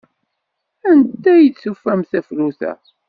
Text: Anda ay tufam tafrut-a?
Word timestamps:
Anda 0.89 1.31
ay 1.35 1.47
tufam 1.61 2.01
tafrut-a? 2.09 2.71